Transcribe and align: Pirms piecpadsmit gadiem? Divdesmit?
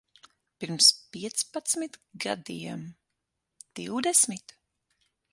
Pirms 0.61 0.85
piecpadsmit 1.15 1.99
gadiem? 2.23 2.83
Divdesmit? 3.81 4.47